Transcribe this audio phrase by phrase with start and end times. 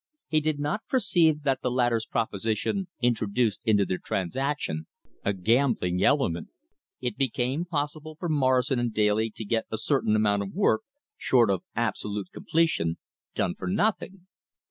[0.29, 4.87] He did not perceive that the latter's proposition introduced into the transaction
[5.23, 6.49] a gambling element.
[7.01, 10.81] It became possible for Morrison & Daly to get a certain amount of work,
[11.19, 12.97] short of absolute completion,
[13.35, 14.25] done for nothing.